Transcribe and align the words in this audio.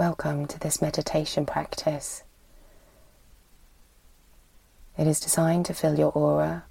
Welcome 0.00 0.46
to 0.46 0.58
this 0.58 0.80
meditation 0.80 1.44
practice. 1.44 2.22
It 4.96 5.06
is 5.06 5.20
designed 5.20 5.66
to 5.66 5.74
fill 5.74 5.98
your 5.98 6.10
aura 6.12 6.64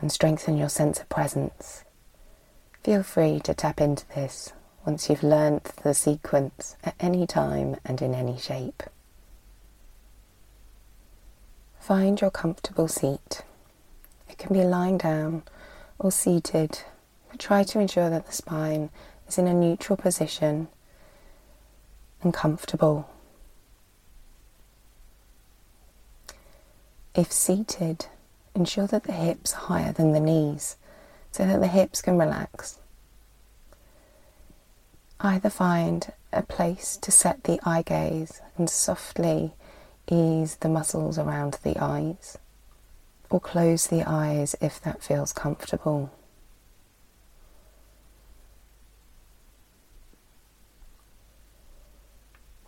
and 0.00 0.10
strengthen 0.10 0.58
your 0.58 0.68
sense 0.68 0.98
of 0.98 1.08
presence. 1.08 1.84
Feel 2.82 3.04
free 3.04 3.38
to 3.44 3.54
tap 3.54 3.80
into 3.80 4.08
this 4.08 4.52
once 4.84 5.08
you've 5.08 5.22
learnt 5.22 5.66
the 5.84 5.94
sequence 5.94 6.74
at 6.82 6.96
any 6.98 7.28
time 7.28 7.76
and 7.84 8.02
in 8.02 8.12
any 8.12 8.36
shape. 8.36 8.82
Find 11.78 12.20
your 12.20 12.32
comfortable 12.32 12.88
seat. 12.88 13.42
It 14.28 14.38
can 14.38 14.52
be 14.52 14.64
lying 14.64 14.98
down 14.98 15.44
or 15.96 16.10
seated, 16.10 16.80
but 17.30 17.38
try 17.38 17.62
to 17.62 17.78
ensure 17.78 18.10
that 18.10 18.26
the 18.26 18.32
spine 18.32 18.90
is 19.28 19.38
in 19.38 19.46
a 19.46 19.54
neutral 19.54 19.96
position 19.96 20.68
and 22.22 22.32
comfortable. 22.32 23.08
If 27.14 27.30
seated, 27.30 28.06
ensure 28.54 28.86
that 28.88 29.04
the 29.04 29.12
hips 29.12 29.54
are 29.54 29.60
higher 29.60 29.92
than 29.92 30.12
the 30.12 30.20
knees 30.20 30.76
so 31.30 31.46
that 31.46 31.60
the 31.60 31.68
hips 31.68 32.02
can 32.02 32.18
relax. 32.18 32.78
Either 35.20 35.50
find 35.50 36.12
a 36.32 36.42
place 36.42 36.96
to 36.96 37.10
set 37.10 37.44
the 37.44 37.60
eye 37.64 37.82
gaze 37.82 38.40
and 38.56 38.68
softly 38.68 39.52
ease 40.10 40.56
the 40.56 40.68
muscles 40.68 41.18
around 41.18 41.58
the 41.62 41.76
eyes, 41.82 42.36
or 43.30 43.40
close 43.40 43.86
the 43.86 44.02
eyes 44.06 44.54
if 44.60 44.80
that 44.82 45.02
feels 45.02 45.32
comfortable. 45.32 46.10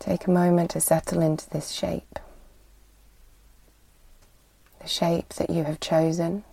Take 0.07 0.25
a 0.25 0.31
moment 0.31 0.69
to 0.71 0.79
settle 0.79 1.21
into 1.21 1.49
this 1.49 1.71
shape, 1.71 2.17
the 4.79 4.87
shape 4.87 5.33
that 5.33 5.49
you 5.49 5.65
have 5.65 5.81
chosen. 5.81 6.45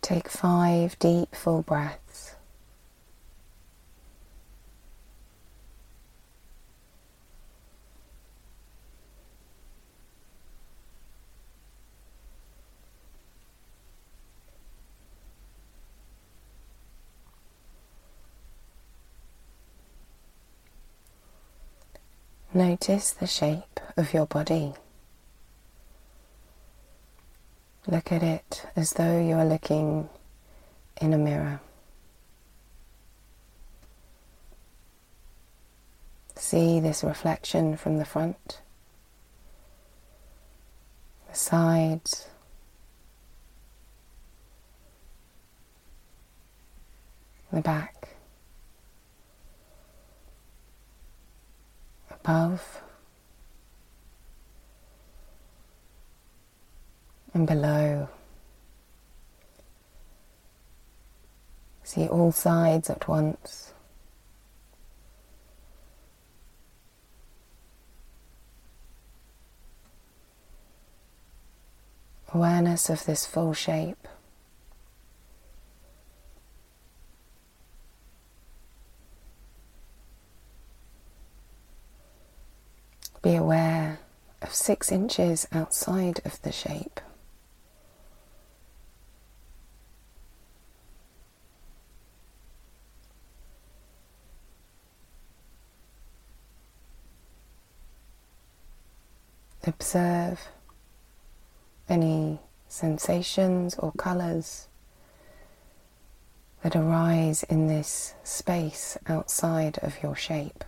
Take 0.00 0.30
five 0.30 0.98
deep, 0.98 1.34
full 1.34 1.60
breaths. 1.60 2.07
Notice 22.58 23.12
the 23.12 23.28
shape 23.28 23.78
of 23.96 24.12
your 24.12 24.26
body. 24.26 24.72
Look 27.86 28.10
at 28.10 28.24
it 28.24 28.66
as 28.74 28.94
though 28.94 29.20
you 29.20 29.36
are 29.36 29.44
looking 29.44 30.08
in 31.00 31.12
a 31.12 31.18
mirror. 31.18 31.60
See 36.34 36.80
this 36.80 37.04
reflection 37.04 37.76
from 37.76 37.98
the 37.98 38.04
front, 38.04 38.60
the 41.30 41.36
sides, 41.36 42.26
the 47.52 47.60
back. 47.60 47.97
Above 52.28 52.82
and 57.32 57.46
below. 57.46 58.06
See 61.84 62.06
all 62.06 62.32
sides 62.32 62.90
at 62.90 63.08
once. 63.08 63.72
Awareness 72.34 72.90
of 72.90 73.06
this 73.06 73.24
full 73.24 73.54
shape. 73.54 74.06
Be 83.22 83.34
aware 83.34 83.98
of 84.40 84.54
six 84.54 84.92
inches 84.92 85.46
outside 85.52 86.20
of 86.24 86.40
the 86.42 86.52
shape. 86.52 87.00
Observe 99.66 100.48
any 101.88 102.38
sensations 102.68 103.74
or 103.74 103.92
colours 103.92 104.68
that 106.62 106.76
arise 106.76 107.42
in 107.44 107.66
this 107.66 108.14
space 108.22 108.96
outside 109.06 109.78
of 109.82 110.02
your 110.02 110.14
shape. 110.16 110.64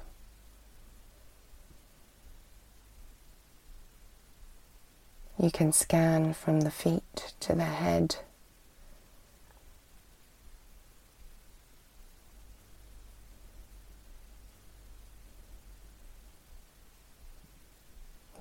You 5.41 5.51
can 5.51 5.73
scan 5.73 6.35
from 6.35 6.61
the 6.61 6.71
feet 6.71 7.33
to 7.41 7.55
the 7.55 7.65
head. 7.65 8.17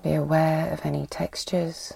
Be 0.02 0.12
aware 0.12 0.70
of 0.70 0.84
any 0.84 1.06
textures, 1.06 1.94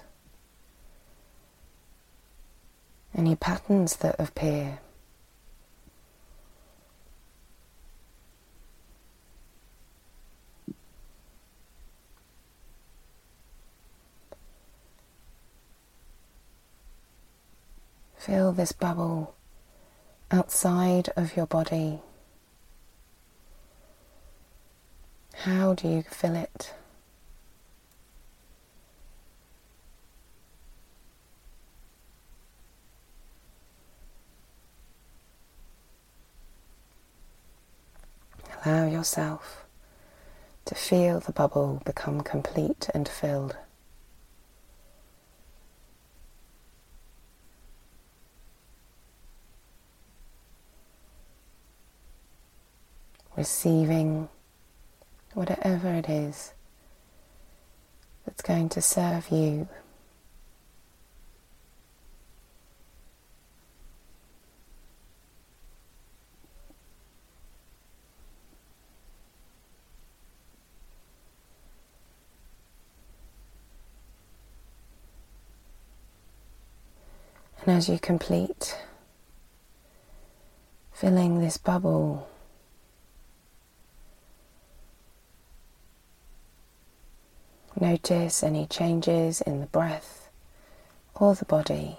any 3.15 3.35
patterns 3.35 3.97
that 3.97 4.15
appear. 4.17 4.79
Feel 18.25 18.53
this 18.53 18.71
bubble 18.71 19.35
outside 20.31 21.09
of 21.15 21.37
your 21.37 21.45
body. 21.45 21.99
How 25.35 25.75
do 25.75 25.87
you 25.87 26.01
feel 26.01 26.35
it? 26.35 26.73
Allow 38.65 38.87
yourself 38.87 39.67
to 40.65 40.73
feel 40.73 41.19
the 41.19 41.31
bubble 41.31 41.79
become 41.85 42.21
complete 42.21 42.89
and 42.91 43.07
filled. 43.07 43.55
Receiving 53.35 54.29
whatever 55.33 55.89
it 55.89 56.09
is 56.09 56.53
that's 58.25 58.41
going 58.41 58.69
to 58.69 58.81
serve 58.81 59.29
you. 59.29 59.67
And 77.65 77.77
as 77.77 77.89
you 77.89 77.97
complete 77.97 78.77
filling 80.93 81.41
this 81.41 81.57
bubble 81.57 82.27
Notice 87.77 88.41
any 88.41 88.67
changes 88.67 89.41
in 89.41 89.59
the 89.59 89.65
breath 89.65 90.29
or 91.13 91.35
the 91.35 91.43
body. 91.43 91.97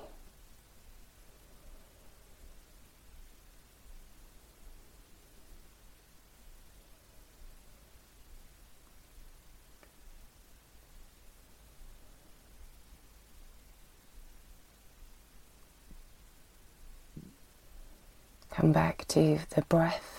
Come 18.51 18.73
back 18.73 19.07
to 19.09 19.41
the 19.55 19.61
breath. 19.69 20.16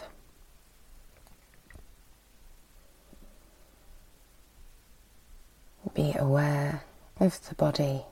Of 7.19 7.47
the 7.47 7.55
body. 7.55 8.03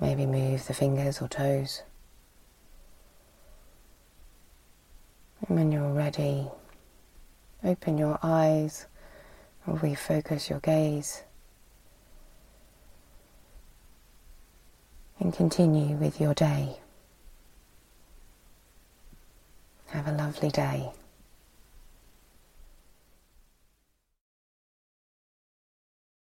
Maybe 0.00 0.24
move 0.24 0.66
the 0.66 0.74
fingers 0.74 1.20
or 1.20 1.28
toes. 1.28 1.82
And 5.46 5.58
when 5.58 5.72
you're 5.72 5.92
ready, 5.92 6.48
open 7.62 7.98
your 7.98 8.18
eyes 8.22 8.86
or 9.66 9.76
refocus 9.76 10.48
your 10.48 10.60
gaze. 10.60 11.22
And 15.18 15.34
continue 15.34 15.96
with 15.96 16.18
your 16.18 16.32
day. 16.32 16.78
Have 19.88 20.08
a 20.08 20.12
lovely 20.12 20.50
day. 20.50 20.92